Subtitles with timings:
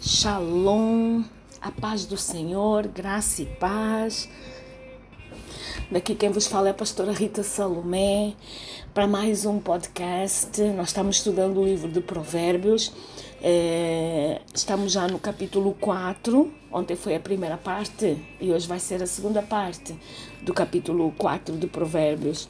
[0.00, 1.24] Shalom,
[1.60, 4.28] a paz do Senhor, graça e paz.
[5.90, 8.34] Daqui quem vos fala é a pastora Rita Salomé
[8.94, 10.62] para mais um podcast.
[10.76, 12.92] Nós estamos estudando o livro de Provérbios.
[13.42, 16.52] É, estamos já no capítulo 4.
[16.70, 19.98] Ontem foi a primeira parte e hoje vai ser a segunda parte
[20.42, 22.48] do capítulo 4 de Provérbios.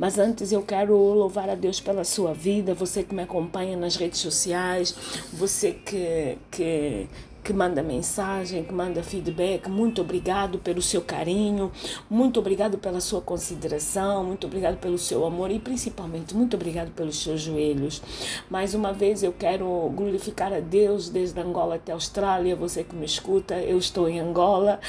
[0.00, 3.96] Mas antes eu quero louvar a Deus pela sua vida, você que me acompanha nas
[3.96, 4.94] redes sociais,
[5.30, 7.06] você que, que,
[7.42, 9.68] que manda mensagem, que manda feedback.
[9.68, 11.70] Muito obrigado pelo seu carinho,
[12.08, 17.22] muito obrigado pela sua consideração, muito obrigado pelo seu amor e principalmente muito obrigado pelos
[17.22, 18.02] seus joelhos.
[18.48, 22.54] Mais uma vez eu quero glorificar a Deus desde Angola até Austrália.
[22.56, 24.80] Você que me escuta, eu estou em Angola.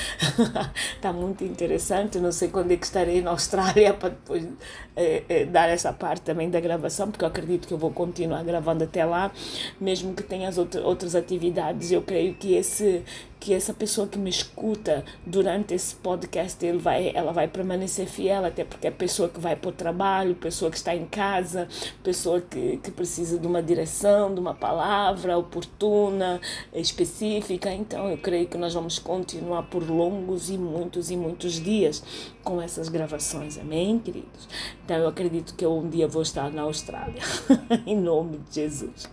[0.96, 2.20] Está muito interessante.
[2.20, 4.48] Não sei quando é que estarei na Austrália para depois
[4.96, 8.44] é, é, dar essa parte também da gravação, porque eu acredito que eu vou continuar
[8.44, 9.32] gravando até lá,
[9.80, 11.92] mesmo que tenha as outras atividades.
[11.92, 13.04] Eu creio que esse
[13.40, 18.46] que essa pessoa que me escuta durante esse podcast ele vai, ela vai permanecer fiel,
[18.46, 21.68] até porque é pessoa que vai para o trabalho, pessoa que está em casa,
[22.04, 26.40] pessoa que, que precisa de uma direção, de uma palavra oportuna,
[26.72, 27.74] específica.
[27.74, 32.04] Então eu creio que nós vamos continuar por longos e muitos e muitos dias
[32.44, 34.48] com essas gravações, amém, queridos?
[34.86, 37.24] Então eu acredito que eu um dia vou estar na Austrália,
[37.88, 39.10] em nome de Jesus.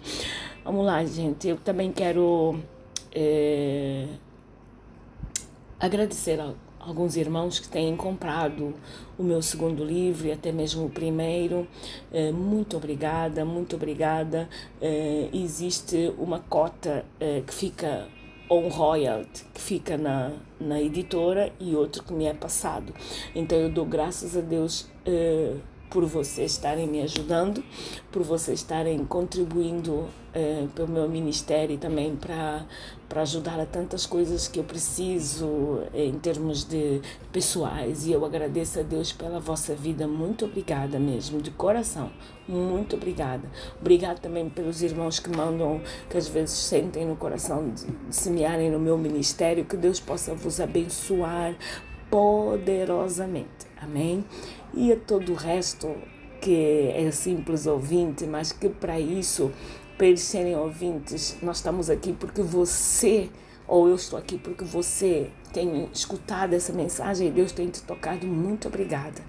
[0.63, 1.49] Vamos lá, gente.
[1.49, 2.61] Eu também quero
[3.21, 4.07] é,
[5.81, 8.73] agradecer a alguns irmãos que têm comprado
[9.19, 11.67] o meu segundo livro e até mesmo o primeiro.
[12.13, 14.49] É, muito obrigada, muito obrigada.
[14.81, 18.07] É, existe uma cota é, que fica
[18.51, 22.95] on royalty que fica na, na editora e outro que me é passado.
[23.35, 24.89] Então eu dou graças a Deus
[25.91, 27.63] por vocês estarem me ajudando,
[28.11, 32.67] por vocês estarem contribuindo eh, pelo meu ministério e também para
[33.09, 37.01] para ajudar a tantas coisas que eu preciso eh, em termos de
[37.33, 38.07] pessoais.
[38.07, 40.07] E eu agradeço a Deus pela vossa vida.
[40.07, 42.11] Muito obrigada mesmo de coração.
[42.47, 43.51] Muito obrigada.
[43.81, 48.71] Obrigada também pelos irmãos que mandam que às vezes sentem no coração de, de semearem
[48.71, 49.65] no meu ministério.
[49.65, 51.57] Que Deus possa vos abençoar
[52.11, 54.25] poderosamente amém
[54.75, 55.95] e a todo o resto
[56.41, 59.51] que é simples ouvinte, mas que para isso,
[59.97, 63.29] para eles serem ouvintes, nós estamos aqui porque você,
[63.67, 68.27] ou eu estou aqui porque você tem escutado essa mensagem e Deus tem te tocado.
[68.27, 69.21] Muito obrigada.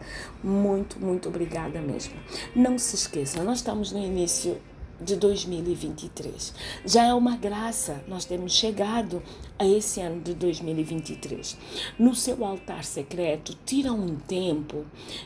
[0.44, 2.14] Muito, muito obrigada mesmo.
[2.56, 4.58] Não se esqueça, nós estamos no início
[5.02, 6.54] de 2023.
[6.86, 9.22] Já é uma graça nós temos chegado
[9.58, 11.58] a esse ano de 2023.
[11.98, 14.86] No seu altar secreto, tira um tempo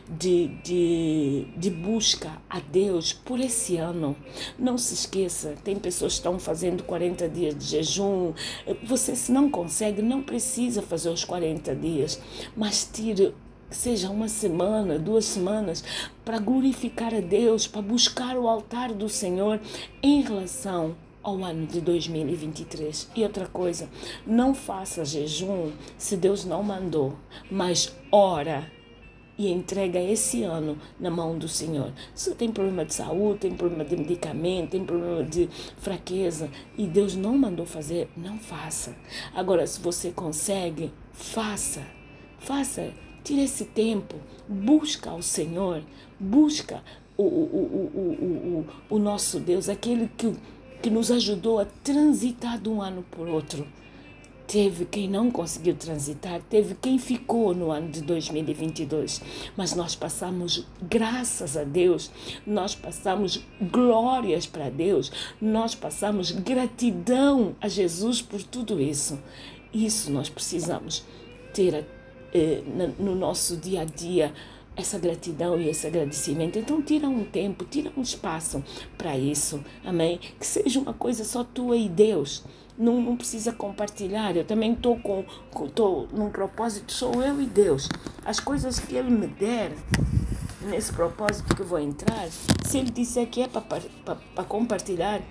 [0.09, 4.15] de, de, de busca a Deus por esse ano.
[4.57, 8.33] Não se esqueça, tem pessoas que estão fazendo 40 dias de jejum.
[8.83, 12.19] Você, se não consegue, não precisa fazer os 40 dias,
[12.55, 13.33] mas tire
[13.73, 15.83] seja uma semana, duas semanas,
[16.23, 19.59] para glorificar a Deus, para buscar o altar do Senhor
[20.01, 23.09] em relação ao ano de 2023.
[23.15, 23.89] E outra coisa,
[24.27, 27.15] não faça jejum se Deus não mandou,
[27.49, 28.69] mas ora
[29.37, 31.91] e entrega esse ano na mão do Senhor.
[32.13, 37.15] Se tem problema de saúde, tem problema de medicamento, tem problema de fraqueza e Deus
[37.15, 38.95] não mandou fazer, não faça.
[39.33, 41.81] Agora, se você consegue, faça.
[42.39, 44.15] Faça Tira esse tempo,
[44.47, 45.81] busca ao Senhor,
[46.19, 46.83] busca
[47.17, 50.33] o, o, o, o, o, o nosso Deus, aquele que,
[50.81, 53.65] que nos ajudou a transitar de um ano por outro.
[54.45, 59.21] Teve quem não conseguiu transitar, teve quem ficou no ano de 2022,
[59.55, 62.11] mas nós passamos graças a Deus,
[62.45, 63.41] nós passamos
[63.71, 65.11] glórias para Deus,
[65.41, 69.17] nós passamos gratidão a Jesus por tudo isso.
[69.73, 71.05] Isso nós precisamos
[71.53, 72.02] ter a
[72.33, 72.63] eh,
[72.99, 74.33] no nosso dia a dia
[74.75, 76.57] essa gratidão e esse agradecimento.
[76.57, 78.63] Então, tira um tempo, tira um espaço
[78.97, 80.19] para isso, amém?
[80.39, 82.43] Que seja uma coisa só tua e Deus.
[82.77, 84.35] Não, não precisa compartilhar.
[84.35, 85.23] Eu também estou com,
[85.75, 87.87] tô num propósito, sou eu e Deus.
[88.25, 89.71] As coisas que Ele me der,
[90.61, 92.27] nesse propósito que eu vou entrar,
[92.63, 95.21] se Ele disser que é para compartilhar,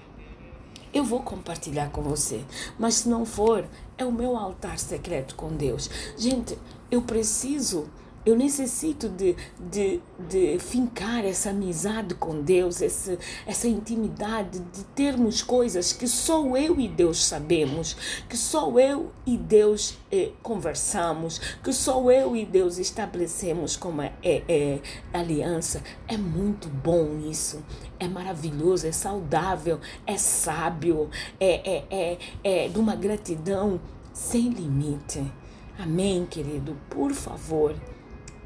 [0.95, 2.45] eu vou compartilhar com você.
[2.79, 3.65] Mas se não for,
[3.99, 5.91] é o meu altar secreto com Deus.
[6.17, 6.57] Gente,
[6.93, 7.89] eu preciso
[8.25, 15.43] Eu necessito de, de, de fincar essa amizade com Deus, essa, essa intimidade, de termos
[15.43, 17.97] coisas que só eu e Deus sabemos,
[18.29, 24.13] que só eu e Deus eh, conversamos, que só eu e Deus estabelecemos como é,
[24.23, 24.81] é, é,
[25.13, 25.83] aliança.
[26.07, 27.61] É muito bom isso,
[27.99, 31.11] é maravilhoso, é saudável, é sábio,
[31.41, 33.81] é, é, é, é de uma gratidão
[34.13, 35.42] sem limite.
[35.79, 36.77] Amém, querido?
[36.89, 37.75] Por favor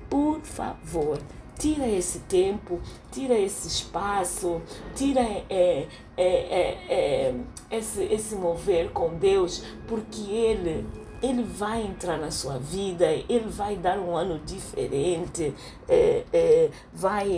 [0.09, 1.19] por favor,
[1.59, 2.81] tira esse tempo,
[3.11, 4.61] tira esse espaço,
[4.95, 7.35] tira é, é, é, é,
[7.71, 10.87] esse, esse mover com Deus, porque Ele
[11.23, 15.55] ele vai entrar na sua vida, ele vai dar um ano diferente,
[15.89, 17.31] é, é, vai.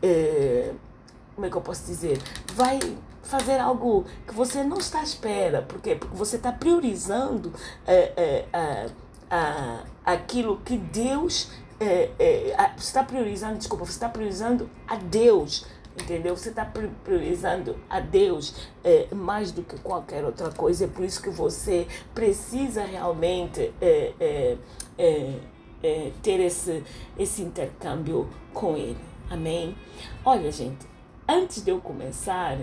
[0.00, 0.72] É,
[1.34, 2.18] como é que eu posso dizer?
[2.54, 2.78] Vai
[3.26, 7.52] fazer algo que você não está à espera, porque, porque você está priorizando
[7.86, 8.86] é, é,
[9.30, 15.66] a, aquilo que Deus é, é, você está priorizando, desculpa, você está priorizando a Deus,
[16.00, 16.36] entendeu?
[16.36, 20.84] Você está priorizando a Deus é, mais do que qualquer outra coisa.
[20.84, 24.56] É por isso que você precisa realmente é,
[24.96, 26.82] é, ter esse,
[27.18, 28.96] esse intercâmbio com Ele.
[29.28, 29.76] Amém?
[30.24, 30.86] Olha, gente,
[31.28, 32.56] antes de eu começar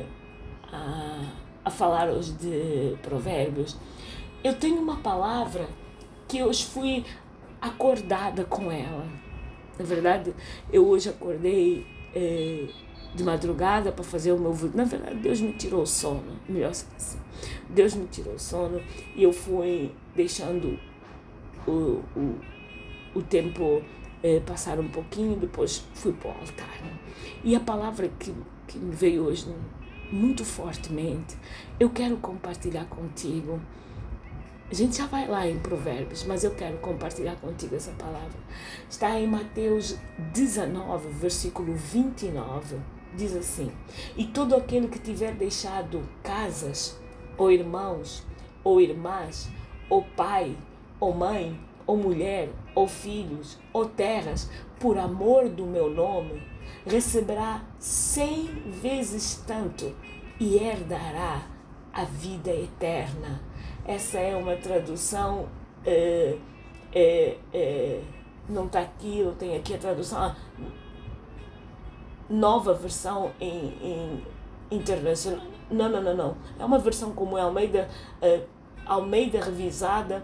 [0.73, 1.21] a,
[1.63, 3.77] a falar hoje de provérbios,
[4.43, 5.69] eu tenho uma palavra
[6.27, 7.05] que eu fui
[7.61, 9.05] acordada com ela.
[9.77, 10.33] Na verdade,
[10.71, 12.67] eu hoje acordei é,
[13.15, 14.75] de madrugada para fazer o meu vídeo.
[14.75, 17.19] Na verdade, Deus me tirou o sono, melhor assim.
[17.69, 18.81] Deus me tirou o sono
[19.15, 20.79] e eu fui deixando
[21.67, 22.39] o, o,
[23.15, 23.81] o tempo
[24.21, 26.81] é, passar um pouquinho, depois fui para o altar.
[27.43, 28.33] E a palavra que,
[28.67, 29.47] que me veio hoje
[30.13, 31.35] muito fortemente,
[31.79, 33.59] eu quero compartilhar contigo
[34.73, 38.39] a gente já vai lá em Provérbios, mas eu quero compartilhar contigo essa palavra.
[38.89, 39.99] Está em Mateus
[40.33, 42.77] 19, versículo 29.
[43.15, 43.71] Diz assim:
[44.17, 46.99] E todo aquele que tiver deixado casas,
[47.37, 48.23] ou irmãos,
[48.63, 49.47] ou irmãs,
[49.87, 50.57] ou pai,
[50.99, 51.55] ou mãe,
[51.85, 54.49] ou mulher, ou filhos, ou terras,
[54.79, 56.41] por amor do meu nome,
[56.85, 58.45] receberá cem
[58.81, 59.93] vezes tanto
[60.39, 61.41] e herdará
[61.93, 63.41] a vida eterna.
[63.85, 65.47] Essa é uma tradução,
[65.85, 66.37] é,
[66.93, 68.01] é, é,
[68.49, 70.35] não está aqui, eu tenho aqui a tradução,
[72.29, 74.23] nova versão em, em
[74.71, 75.45] internacional.
[75.69, 76.37] Não, não, não, não.
[76.59, 77.89] É uma versão como é Almeida,
[78.21, 78.41] é,
[78.85, 80.23] Almeida revisada,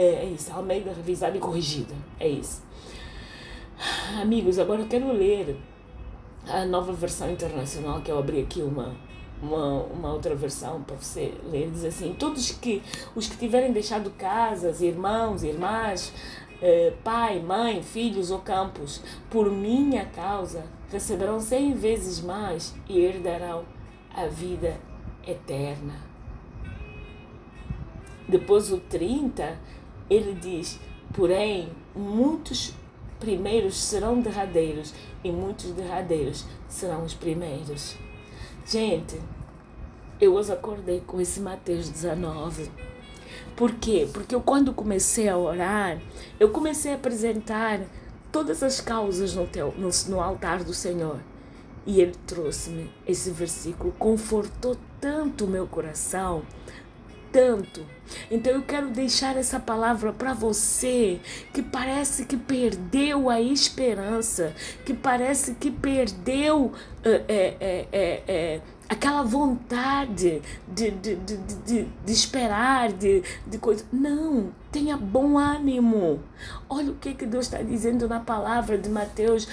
[0.00, 2.62] é, é isso, Almeida revisada e corrigida, é isso.
[4.20, 5.56] Amigos, agora eu quero ler
[6.46, 8.94] a nova versão internacional que eu abri aqui uma
[9.42, 12.82] uma, uma outra versão para você ler, diz assim, todos que
[13.14, 16.12] os que tiverem deixado casas, irmãos, irmãs,
[16.60, 19.00] eh, pai, mãe, filhos ou campos,
[19.30, 23.64] por minha causa, receberão cem vezes mais e herdarão
[24.14, 24.76] a vida
[25.26, 25.94] eterna.
[28.28, 29.58] Depois o 30,
[30.08, 30.78] ele diz,
[31.12, 32.72] porém, muitos
[33.18, 37.96] primeiros serão derradeiros e muitos derradeiros serão os primeiros.
[38.64, 39.20] Gente,
[40.20, 42.70] eu hoje acordei com esse Mateus 19.
[43.56, 44.08] Por quê?
[44.12, 46.00] Porque eu, quando comecei a orar,
[46.38, 47.80] eu comecei a apresentar
[48.30, 51.18] todas as causas no, teu, no, no altar do Senhor.
[51.86, 56.42] E Ele trouxe-me esse versículo, confortou tanto o meu coração,
[57.38, 57.86] tanto.
[58.28, 61.20] Então eu quero deixar essa palavra para você
[61.54, 64.52] que parece que perdeu a esperança,
[64.84, 66.72] que parece que perdeu
[67.04, 67.86] é, é,
[68.26, 73.84] é, aquela vontade de, de, de, de, de esperar, de, de coisa.
[73.92, 76.18] Não, tenha bom ânimo.
[76.68, 79.46] Olha o que, que Deus está dizendo na palavra de Mateus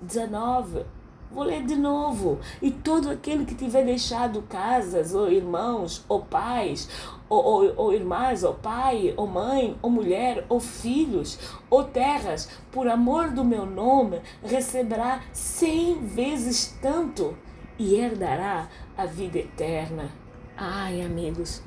[0.00, 0.84] 19
[1.30, 2.40] Vou ler de novo.
[2.60, 6.88] E todo aquele que tiver deixado casas, ou irmãos, ou pais,
[7.28, 11.38] ou, ou, ou, irmãs, ou pai, ou mãe, ou mulher, ou filhos,
[11.70, 17.36] ou terras, por amor do meu nome, receberá cem vezes tanto
[17.78, 20.10] e herdará a vida eterna.
[20.56, 21.62] Ai, amigos,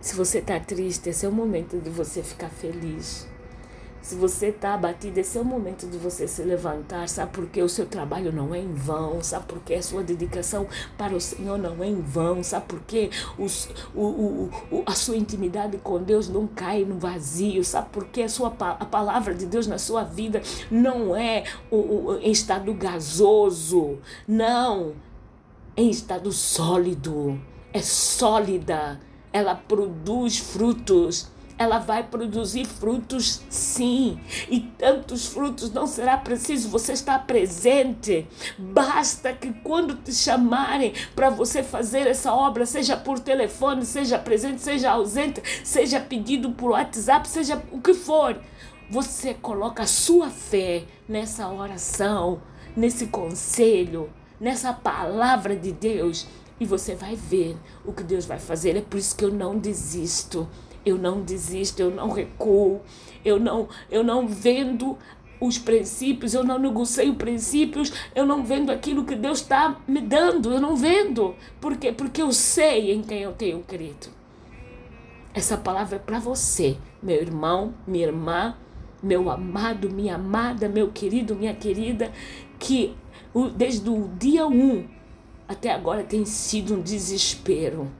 [0.00, 3.28] se você está triste, esse é o momento de você ficar feliz.
[4.02, 7.08] Se você está abatido, esse é o momento de você se levantar.
[7.08, 7.62] Sabe por quê?
[7.62, 9.22] O seu trabalho não é em vão.
[9.22, 9.74] Sabe por quê?
[9.74, 10.66] A sua dedicação
[10.96, 12.42] para o Senhor não é em vão.
[12.42, 13.10] Sabe por quê?
[13.38, 17.62] Os, o, o, o, a sua intimidade com Deus não cai no vazio.
[17.62, 18.22] Sabe por quê?
[18.22, 20.40] A, sua, a palavra de Deus na sua vida
[20.70, 23.98] não é o, em estado gasoso.
[24.26, 24.94] Não.
[25.76, 27.38] Em estado sólido.
[27.72, 28.98] É sólida.
[29.32, 31.28] Ela produz frutos
[31.60, 34.18] ela vai produzir frutos sim.
[34.48, 38.26] E tantos frutos não será preciso você estar presente.
[38.58, 44.62] Basta que quando te chamarem para você fazer essa obra, seja por telefone, seja presente,
[44.62, 48.40] seja ausente, seja pedido por WhatsApp, seja o que for,
[48.88, 52.40] você coloca a sua fé nessa oração,
[52.74, 54.08] nesse conselho,
[54.40, 56.26] nessa palavra de Deus
[56.58, 58.76] e você vai ver o que Deus vai fazer.
[58.78, 60.48] É por isso que eu não desisto.
[60.84, 62.80] Eu não desisto, eu não recuo.
[63.24, 64.96] Eu não, eu não vendo
[65.40, 70.52] os princípios, eu não negocio princípios, eu não vendo aquilo que Deus está me dando,
[70.52, 71.34] eu não vendo.
[71.60, 71.90] Por quê?
[71.92, 74.08] Porque eu sei em quem eu tenho crido.
[75.32, 78.56] Essa palavra é para você, meu irmão, minha irmã,
[79.02, 82.12] meu amado, minha amada, meu querido, minha querida,
[82.58, 82.94] que
[83.56, 84.88] desde o dia 1 um,
[85.48, 87.90] até agora tem sido um desespero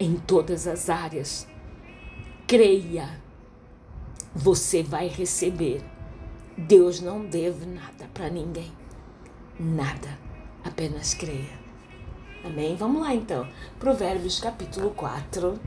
[0.00, 1.46] em todas as áreas.
[2.48, 3.20] Creia,
[4.34, 5.84] você vai receber.
[6.56, 8.72] Deus não deve nada para ninguém.
[9.60, 10.18] Nada.
[10.64, 11.58] Apenas creia.
[12.42, 12.74] Amém?
[12.74, 13.46] Vamos lá então.
[13.78, 15.60] Provérbios capítulo 4,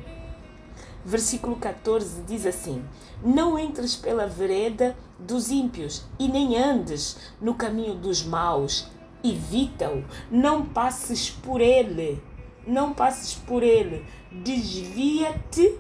[1.06, 2.84] versículo 14 diz assim:
[3.24, 8.90] Não entres pela vereda dos ímpios e nem andes no caminho dos maus
[9.24, 12.20] evita-o, não passes por ele,
[12.66, 15.80] não passes por ele, desvia-te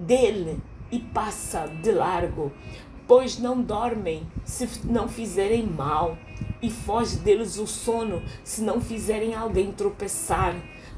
[0.00, 0.58] dele
[0.90, 2.50] e passa de largo,
[3.06, 6.16] pois não dormem se não fizerem mal,
[6.62, 10.54] e foge deles o sono se não fizerem alguém tropeçar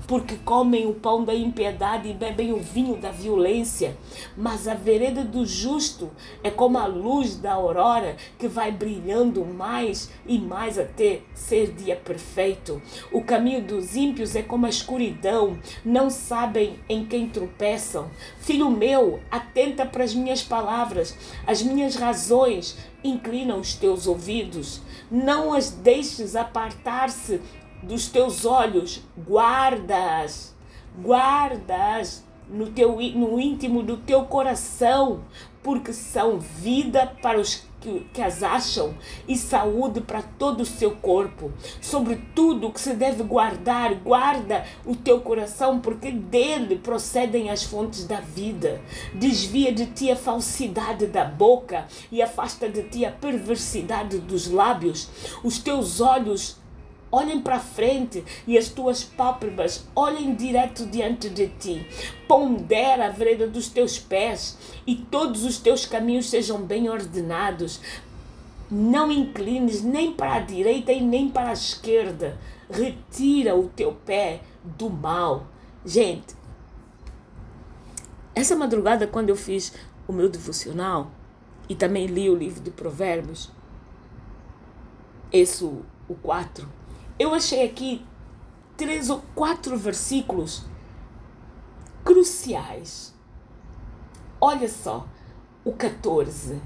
[0.06, 3.96] porque comem o pão da impiedade e bebem o vinho da violência.
[4.36, 6.10] Mas a vereda do justo
[6.42, 11.96] é como a luz da aurora que vai brilhando mais e mais até ser dia
[11.96, 12.80] perfeito.
[13.12, 18.10] O caminho dos ímpios é como a escuridão, não sabem em quem tropeçam.
[18.38, 21.16] Filho meu, atenta para as minhas palavras,
[21.46, 24.80] as minhas razões inclinam os teus ouvidos.
[25.10, 27.40] Não as deixes apartar-se
[27.82, 30.54] dos teus olhos, guardas,
[30.98, 35.22] guardas no teu no íntimo do teu coração,
[35.62, 38.94] porque são vida para os que, que as acham
[39.26, 41.52] e saúde para todo o seu corpo.
[41.80, 48.06] Sobre tudo que se deve guardar, guarda o teu coração, porque dele procedem as fontes
[48.06, 48.80] da vida.
[49.12, 55.08] Desvia de ti a falsidade da boca e afasta de ti a perversidade dos lábios.
[55.42, 56.61] Os teus olhos
[57.12, 61.86] olhem para frente e as tuas pálpebras olhem direto diante de ti.
[62.26, 67.80] Pondera a vereda dos teus pés e todos os teus caminhos sejam bem ordenados.
[68.70, 72.38] Não inclines nem para a direita e nem para a esquerda.
[72.70, 75.46] Retira o teu pé do mal.
[75.84, 76.34] Gente,
[78.34, 79.74] essa madrugada, quando eu fiz
[80.08, 81.10] o meu devocional
[81.68, 83.50] e também li o livro de Provérbios,
[85.30, 85.84] esse o
[86.22, 86.68] 4,
[87.18, 88.04] eu achei aqui
[88.76, 90.64] três ou quatro versículos
[92.04, 93.14] cruciais.
[94.40, 95.06] Olha só,
[95.64, 96.60] o 14.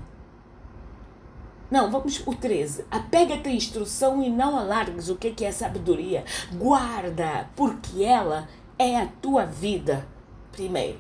[1.70, 2.84] Não, vamos o 13.
[2.90, 6.24] Apega-te à instrução e não alargues o que é sabedoria.
[6.52, 8.48] Guarda, porque ela
[8.78, 10.06] é a tua vida.
[10.52, 10.98] Primeiro.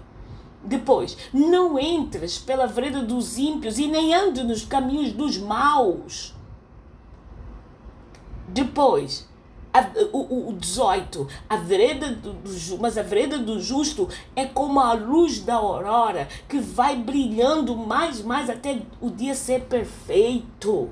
[0.62, 6.34] Depois, não entres pela vereda dos ímpios e nem andes nos caminhos dos maus.
[8.48, 9.28] Depois,
[9.76, 14.92] a, o, o 18, a vereda do, mas a vereda do justo é como a
[14.94, 20.90] luz da aurora que vai brilhando mais, mais até o dia ser perfeito.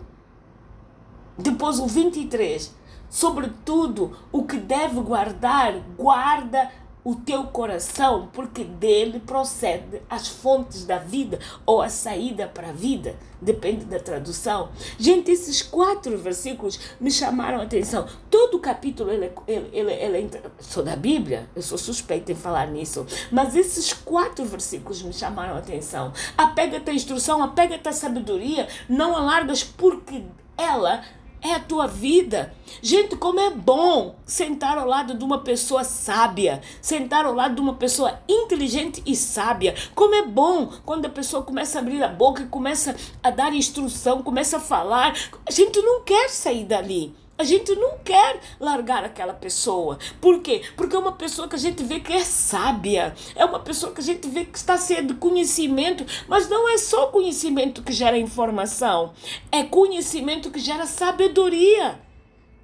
[1.39, 2.75] Depois o 23,
[3.09, 6.71] sobretudo o que deve guardar, guarda
[7.05, 12.73] o teu coração, porque dele procede as fontes da vida ou a saída para a
[12.73, 14.71] vida, depende da tradução.
[14.99, 18.07] Gente, esses quatro versículos me chamaram a atenção.
[18.31, 22.69] Todo o capítulo, ele, ele, ele, ele, sou da Bíblia, eu sou suspeita em falar
[22.69, 26.11] nisso, mas esses quatro versículos me chamaram a atenção.
[26.39, 30.25] Apega-te à instrução, apega-te à sabedoria, não alargas, porque
[30.57, 31.03] ela
[31.45, 32.55] é a tua vida.
[32.81, 37.61] Gente, como é bom sentar ao lado de uma pessoa sábia, sentar ao lado de
[37.61, 39.75] uma pessoa inteligente e sábia.
[39.95, 44.23] Como é bom quando a pessoa começa a abrir a boca começa a dar instrução,
[44.23, 45.15] começa a falar.
[45.47, 47.15] A gente não quer sair dali.
[47.37, 49.99] A gente não quer largar aquela pessoa.
[50.21, 50.63] Por quê?
[50.77, 53.13] Porque é uma pessoa que a gente vê que é sábia.
[53.35, 56.07] É uma pessoa que a gente vê que está cheia de conhecimento.
[56.29, 59.13] Mas não é só conhecimento que gera informação.
[59.51, 62.01] É conhecimento que gera sabedoria.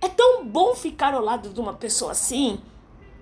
[0.01, 2.59] É tão bom ficar ao lado de uma pessoa assim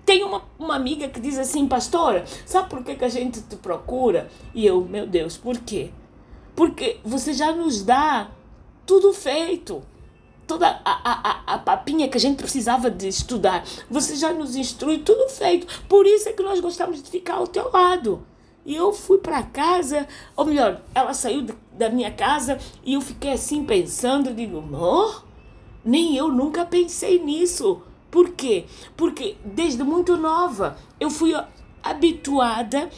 [0.05, 3.55] Tem uma, uma amiga que diz assim, pastora, sabe por que, que a gente te
[3.55, 4.29] procura?
[4.53, 5.91] E eu, meu Deus, por quê?
[6.55, 8.29] Porque você já nos dá
[8.85, 9.83] tudo feito
[10.49, 13.63] toda a, a, a, papinha que a gente precisava de estudar.
[13.87, 15.67] Você já nos instrui, tudo feito.
[15.87, 18.25] Por isso é que nós gostamos de ficar ao teu lado.
[18.65, 23.01] E eu fui para casa, ou melhor, ela saiu de, da minha casa e eu
[23.01, 25.21] fiquei assim pensando, digo, não,
[25.85, 27.83] nem eu nunca pensei nisso.
[28.09, 28.65] Por quê?
[28.97, 31.31] Porque desde muito nova eu fui
[31.83, 32.89] habituada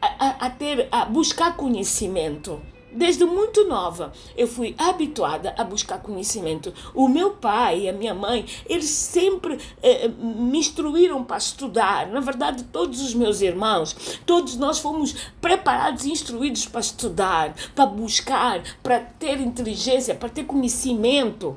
[0.00, 2.62] a, a, a ter a buscar conhecimento.
[2.94, 6.72] Desde muito nova, eu fui habituada a buscar conhecimento.
[6.94, 12.06] O meu pai e a minha mãe, eles sempre eh, me instruíram para estudar.
[12.06, 17.86] Na verdade, todos os meus irmãos, todos nós fomos preparados e instruídos para estudar, para
[17.86, 21.56] buscar, para ter inteligência, para ter conhecimento.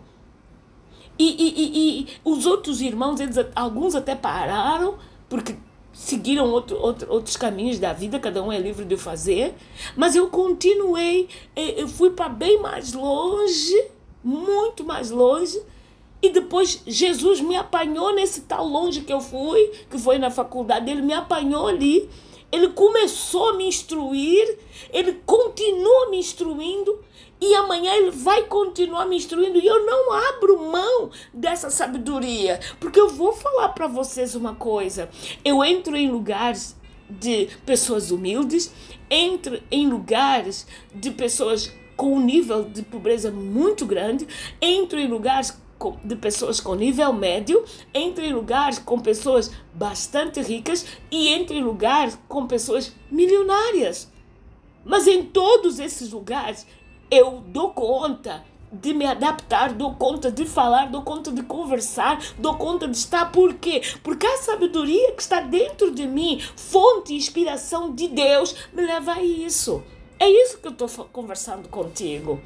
[1.19, 4.97] E, e, e, e os outros irmãos, eles, alguns até pararam,
[5.29, 5.55] porque
[5.97, 9.55] seguiram outro, outro, outros caminhos da vida, cada um é livre de fazer,
[9.95, 13.73] mas eu continuei, eh, eu fui para bem mais longe,
[14.23, 15.59] muito mais longe,
[16.21, 20.89] e depois Jesus me apanhou nesse tal longe que eu fui, que foi na faculdade,
[20.89, 22.07] ele me apanhou ali,
[22.51, 24.59] ele começou a me instruir,
[24.93, 26.99] ele continua me instruindo,
[27.39, 32.99] e amanhã ele vai continuar me instruindo e eu não abro mão dessa sabedoria, porque
[32.99, 35.09] eu vou falar para vocês uma coisa.
[35.45, 36.75] Eu entro em lugares
[37.09, 38.71] de pessoas humildes,
[39.09, 44.27] entro em lugares de pessoas com um nível de pobreza muito grande,
[44.61, 45.57] entro em lugares
[46.03, 47.63] de pessoas com nível médio,
[47.93, 54.11] entro em lugares com pessoas bastante ricas e entro em lugares com pessoas milionárias.
[54.83, 56.65] Mas em todos esses lugares
[57.09, 62.55] eu dou conta de me adaptar, dou conta de falar, dou conta de conversar, dou
[62.55, 63.31] conta de estar.
[63.31, 63.81] Por quê?
[64.03, 69.13] Porque a sabedoria que está dentro de mim, fonte e inspiração de Deus, me leva
[69.13, 69.83] a isso.
[70.19, 72.41] É isso que eu estou conversando contigo.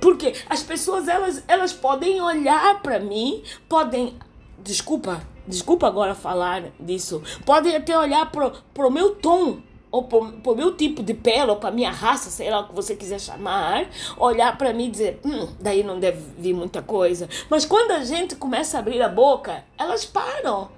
[0.00, 4.18] Porque as pessoas elas, elas podem olhar para mim, podem.
[4.58, 7.22] Desculpa, desculpa agora falar disso.
[7.46, 9.62] Podem até olhar para o meu tom
[9.94, 12.74] ou para o meu tipo de pele, ou para minha raça, sei lá o que
[12.74, 13.86] você quiser chamar,
[14.16, 17.28] olhar para mim e dizer, hum, daí não deve vir muita coisa.
[17.48, 20.68] Mas quando a gente começa a abrir a boca, elas param.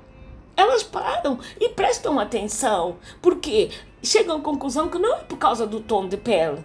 [0.54, 2.96] Elas param e prestam atenção.
[3.22, 3.70] Porque
[4.02, 6.62] chegam à conclusão que não é por causa do tom de pele.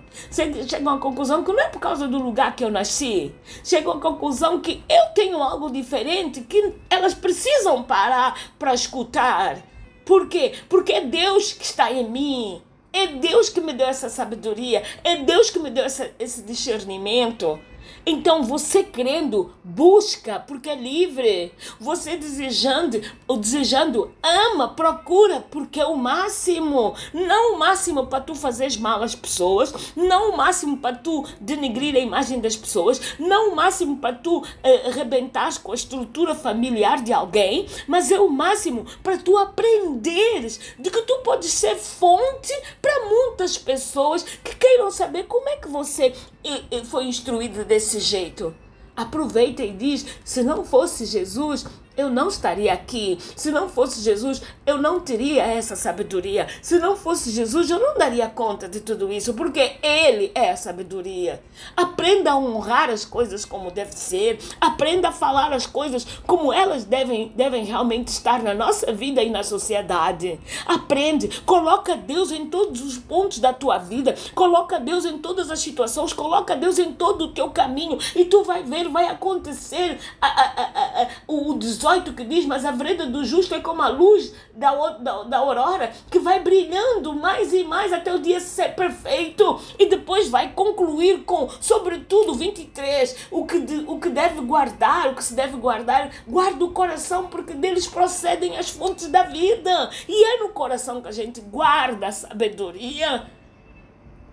[0.67, 3.33] Chegam à conclusão que não é por causa do lugar que eu nasci.
[3.63, 9.70] Chegam à conclusão que eu tenho algo diferente que elas precisam parar para escutar.
[10.05, 10.53] Por quê?
[10.67, 12.61] Porque é Deus que está em mim.
[12.93, 14.83] É Deus que me deu essa sabedoria.
[15.03, 17.59] É Deus que me deu essa, esse discernimento.
[18.05, 21.53] Então você crendo, busca porque é livre.
[21.79, 26.95] Você desejando, ou desejando, ama, procura porque é o máximo.
[27.13, 31.95] Não o máximo para tu fazeres mal às pessoas, não o máximo para tu denegrir
[31.95, 37.03] a imagem das pessoas, não o máximo para tu eh, arrebentares com a estrutura familiar
[37.03, 42.53] de alguém, mas é o máximo para tu aprenderes de que tu podes ser fonte
[42.81, 47.99] para muitas pessoas que queiram saber como é que você eh, foi instruído desse desse
[47.99, 48.53] jeito.
[48.95, 53.17] Aproveita e diz: se não fosse Jesus, eu não estaria aqui.
[53.35, 56.47] Se não fosse Jesus, eu não teria essa sabedoria.
[56.61, 60.57] Se não fosse Jesus, eu não daria conta de tudo isso, porque Ele é a
[60.57, 61.41] sabedoria.
[61.75, 64.39] Aprenda a honrar as coisas como deve ser.
[64.59, 69.29] Aprenda a falar as coisas como elas devem, devem realmente estar na nossa vida e
[69.29, 70.39] na sociedade.
[70.65, 71.41] Aprende.
[71.41, 74.15] Coloca Deus em todos os pontos da tua vida.
[74.33, 76.13] Coloca Deus em todas as situações.
[76.13, 77.97] Coloca Deus em todo o teu caminho.
[78.15, 82.71] E tu vai ver, vai acontecer a, a, a, o 18 que diz: Mas a
[82.71, 87.51] vereda do justo é como a luz da, da, da aurora que vai brilhando mais
[87.53, 89.59] e mais até o dia ser perfeito.
[89.79, 95.15] E depois vai concluir com, sobretudo, 23, o que, de, o que deve guardar, o
[95.15, 96.11] que se deve guardar.
[96.27, 99.89] Guarda o coração, porque deles procedem as fontes da vida.
[100.07, 103.25] E é no coração que a gente guarda a sabedoria.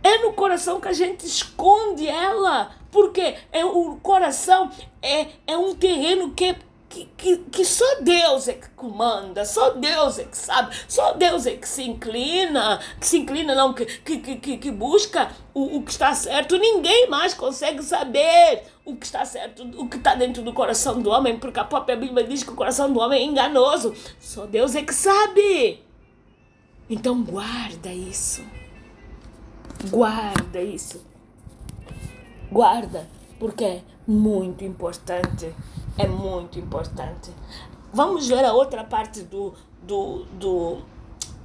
[0.02, 2.70] É no coração que a gente esconde ela.
[2.90, 4.70] Porque é, o coração
[5.02, 6.56] é, é um terreno que
[6.88, 11.46] que, que, que só Deus é que comanda, só Deus é que sabe, só Deus
[11.46, 15.82] é que se inclina, que se inclina, não, que, que, que, que busca o, o
[15.82, 16.56] que está certo.
[16.56, 21.10] Ninguém mais consegue saber o que está certo, o que está dentro do coração do
[21.10, 23.94] homem, porque a própria Bíblia diz que o coração do homem é enganoso.
[24.18, 25.84] Só Deus é que sabe.
[26.88, 28.42] Então guarda isso.
[29.90, 31.06] Guarda isso.
[32.50, 33.06] Guarda,
[33.38, 35.54] porque é muito importante
[35.98, 37.30] é muito importante.
[37.92, 40.78] Vamos ver a outra parte do, do, do,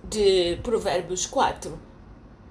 [0.03, 1.77] de Provérbios 4,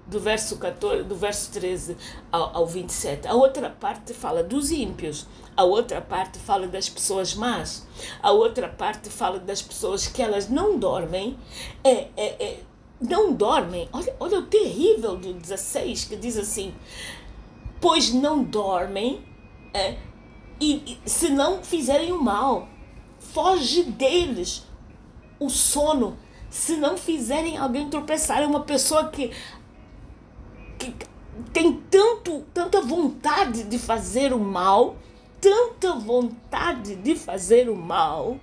[0.06, 1.96] do verso, 14, do verso 13
[2.30, 3.28] ao, ao 27.
[3.28, 7.86] A outra parte fala dos ímpios, a outra parte fala das pessoas más,
[8.20, 11.38] a outra parte fala das pessoas que elas não dormem,
[11.84, 12.60] é, é, é,
[13.00, 13.88] não dormem.
[13.92, 16.74] Olha, olha o terrível do 16 que diz assim:
[17.80, 19.24] Pois não dormem,
[19.72, 19.96] é,
[20.62, 22.68] e, e se não fizerem o mal,
[23.18, 24.64] foge deles
[25.40, 26.16] o sono
[26.48, 28.42] se não fizerem alguém tropeçar.
[28.42, 29.32] É uma pessoa que,
[30.78, 30.94] que
[31.52, 34.94] tem tanto, tanta vontade de fazer o mal,
[35.40, 38.38] tanta vontade de fazer o mal,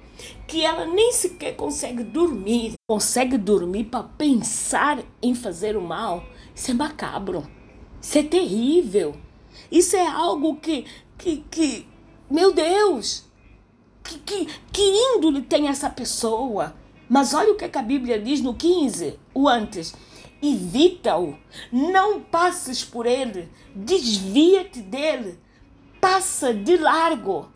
[0.46, 2.74] que ela nem sequer consegue dormir.
[2.86, 6.26] Consegue dormir para pensar em fazer o mal.
[6.54, 7.48] Isso é macabro.
[8.02, 9.16] Isso é terrível.
[9.72, 10.86] Isso é algo que,
[11.18, 11.88] que, que
[12.30, 13.26] meu Deus,
[14.04, 16.76] que, que, que índole tem essa pessoa?
[17.08, 19.96] Mas olha o que, é que a Bíblia diz no 15, o antes.
[20.42, 21.36] Evita-o,
[21.72, 25.38] não passes por ele, desvia-te dele,
[26.00, 27.52] passa de largo.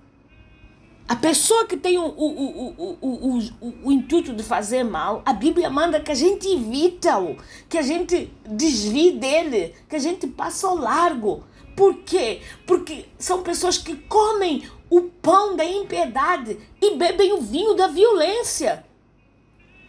[1.07, 3.39] A pessoa que tem o, o, o,
[3.83, 7.37] o, intuito de fazer mal, a Bíblia manda que a gente evita-o,
[7.69, 11.43] que a gente desvie dele, que a gente passe ao largo.
[11.75, 12.41] Por quê?
[12.65, 18.85] Porque são pessoas que comem o pão da impiedade e bebem o vinho da violência.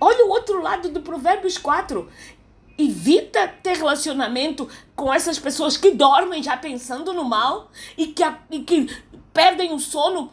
[0.01, 2.09] Olha o outro lado do Provérbios 4.
[2.77, 8.61] Evita ter relacionamento com essas pessoas que dormem já pensando no mal e que, e
[8.61, 8.89] que
[9.33, 10.33] perdem o sono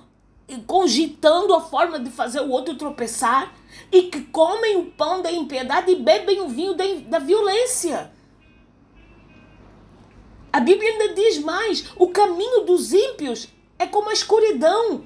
[0.66, 3.54] cogitando a forma de fazer o outro tropeçar
[3.92, 8.12] e que comem o pão da impiedade e bebem o vinho da, da violência.
[10.52, 13.48] A Bíblia ainda diz mais: o caminho dos ímpios
[13.80, 15.06] é como a escuridão.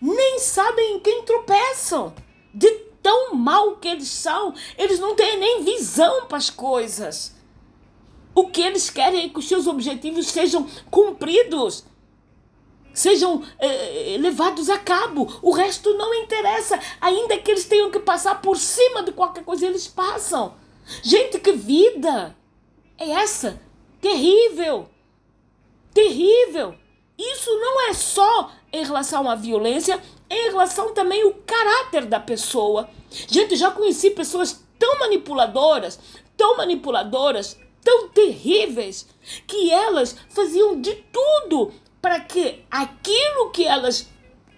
[0.00, 2.14] Nem sabem em quem tropeçam.
[2.52, 2.68] De
[3.02, 7.34] tão mal que eles são, eles não têm nem visão para as coisas.
[8.34, 11.84] O que eles querem é que os seus objetivos sejam cumpridos,
[12.92, 15.38] sejam eh, levados a cabo.
[15.42, 19.66] O resto não interessa, ainda que eles tenham que passar por cima de qualquer coisa,
[19.66, 20.54] eles passam.
[21.02, 22.36] Gente, que vida
[22.98, 23.60] é essa?
[24.00, 24.88] Terrível!
[25.92, 26.74] Terrível!
[27.18, 32.18] Isso não é só em relação à violência, é em relação também ao caráter da
[32.18, 32.88] pessoa.
[33.10, 35.98] Gente, já conheci pessoas tão manipuladoras,
[36.36, 39.06] tão manipuladoras, tão terríveis,
[39.46, 44.08] que elas faziam de tudo para que aquilo que elas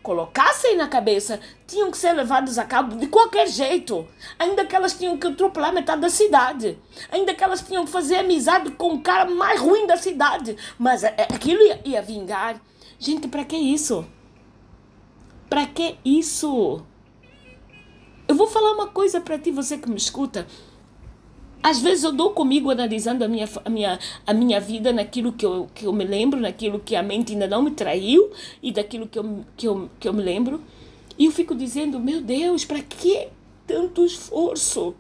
[0.03, 4.07] colocassem na cabeça tinham que ser levados a cabo de qualquer jeito.
[4.39, 6.79] Ainda que elas tinham que atropelar metade da cidade.
[7.11, 10.57] Ainda que elas tinham que fazer amizade com o cara mais ruim da cidade.
[10.79, 12.61] Mas é, é, aquilo ia, ia vingar.
[12.99, 14.05] Gente, para que isso?
[15.49, 16.83] Para que isso?
[18.29, 20.47] Eu vou falar uma coisa para ti, você que me escuta.
[21.63, 25.47] Às vezes eu dou comigo analisando a minha, a minha, a minha vida naquilo que
[25.47, 29.07] eu, que eu me lembro, naquilo que a mente ainda não me traiu e daquilo
[29.07, 30.61] que eu, que eu, que eu me lembro.
[31.17, 33.29] E eu fico dizendo, meu Deus, para que
[33.67, 34.95] tanto esforço?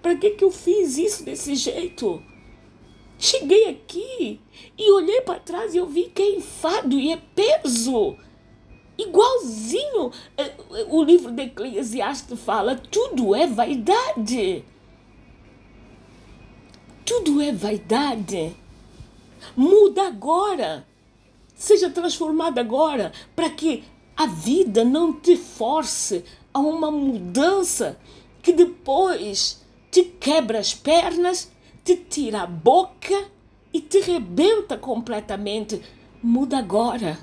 [0.00, 2.22] Para que, que eu fiz isso desse jeito?
[3.18, 4.40] Cheguei aqui
[4.78, 8.16] e olhei para trás e eu vi que é enfado e é peso.
[8.96, 10.54] Igualzinho eh,
[10.88, 14.64] o livro de Eclesiastes fala, tudo é vaidade.
[17.10, 18.54] Tudo é vaidade.
[19.56, 20.86] Muda agora.
[21.56, 23.82] Seja transformada agora para que
[24.16, 27.98] a vida não te force a uma mudança
[28.40, 31.50] que depois te quebra as pernas,
[31.82, 33.24] te tira a boca
[33.72, 35.82] e te rebenta completamente.
[36.22, 37.18] Muda agora.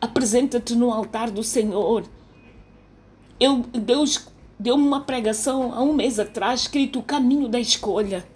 [0.00, 2.04] Apresenta-te no altar do Senhor.
[3.40, 8.32] Eu, Deus deu uma pregação há um mês atrás escrito o caminho da escolha.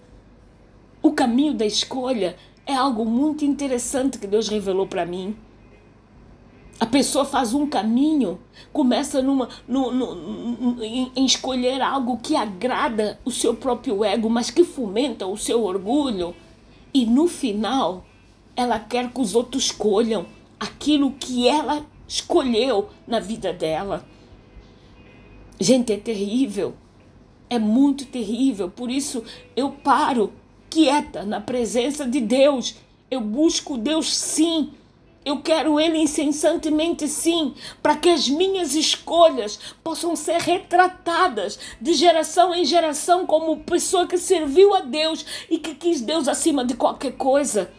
[1.01, 2.35] O caminho da escolha
[2.65, 5.35] é algo muito interessante que Deus revelou para mim.
[6.79, 8.39] A pessoa faz um caminho,
[8.71, 14.49] começa numa, no, no, em, em escolher algo que agrada o seu próprio ego, mas
[14.49, 16.33] que fomenta o seu orgulho.
[16.93, 18.05] E no final,
[18.55, 20.25] ela quer que os outros escolham
[20.59, 24.05] aquilo que ela escolheu na vida dela.
[25.59, 26.73] Gente, é terrível.
[27.49, 28.69] É muito terrível.
[28.69, 29.23] Por isso
[29.55, 30.31] eu paro
[30.69, 32.75] quieta na presença de Deus.
[33.09, 34.71] Eu busco Deus sim.
[35.25, 37.53] Eu quero Ele incessantemente sim,
[37.83, 44.17] para que as minhas escolhas possam ser retratadas de geração em geração como pessoa que
[44.17, 47.69] serviu a Deus e que quis Deus acima de qualquer coisa.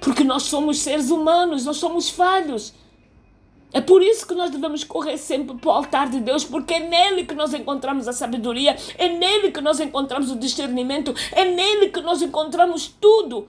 [0.00, 2.72] Porque nós somos seres humanos, nós somos falhos.
[3.76, 6.80] É por isso que nós devemos correr sempre para o altar de Deus, porque é
[6.80, 11.90] nele que nós encontramos a sabedoria, é nele que nós encontramos o discernimento, é nele
[11.90, 13.46] que nós encontramos tudo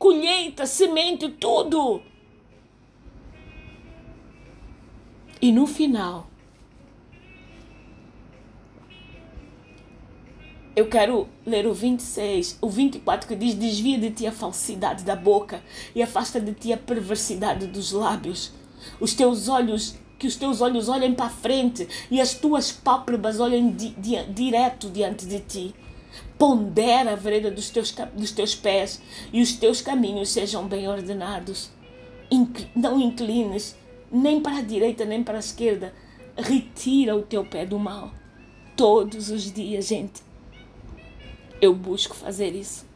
[0.00, 2.02] colheita, semente, tudo.
[5.42, 6.26] E no final,
[10.74, 15.14] eu quero ler o 26, o 24 que diz: Desvia de ti a falsidade da
[15.14, 15.62] boca
[15.94, 18.58] e afasta de ti a perversidade dos lábios.
[19.00, 23.70] Os teus olhos, que os teus olhos olhem para frente e as tuas pálpebras olhem
[23.70, 25.74] di, di, direto diante de ti.
[26.38, 29.00] Pondera a vereda dos teus, dos teus pés
[29.32, 31.70] e os teus caminhos sejam bem ordenados.
[32.74, 33.76] não inclines
[34.10, 35.94] nem para a direita nem para a esquerda.
[36.36, 38.12] Retira o teu pé do mal.
[38.76, 40.22] Todos os dias, gente.
[41.60, 42.86] Eu busco fazer isso.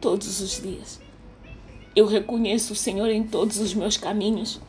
[0.00, 1.00] Todos os dias.
[1.94, 4.60] Eu reconheço o Senhor em todos os meus caminhos.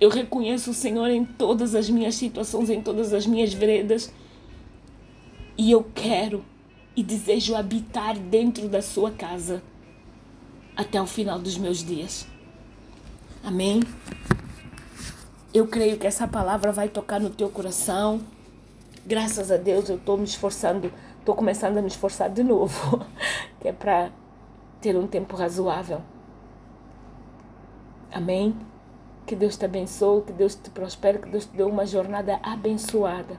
[0.00, 4.12] Eu reconheço o Senhor em todas as minhas situações, em todas as minhas veredas.
[5.56, 6.44] E eu quero
[6.94, 9.62] e desejo habitar dentro da sua casa
[10.76, 12.26] até o final dos meus dias.
[13.42, 13.82] Amém?
[15.52, 18.20] Eu creio que essa palavra vai tocar no teu coração.
[19.04, 23.04] Graças a Deus eu estou me esforçando, estou começando a me esforçar de novo,
[23.60, 24.12] que é para
[24.80, 26.00] ter um tempo razoável.
[28.12, 28.54] Amém?
[29.28, 33.38] Que Deus te abençoe, que Deus te prospere, que Deus te dê uma jornada abençoada.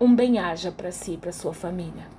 [0.00, 2.15] Um bem-aja para si e para sua família.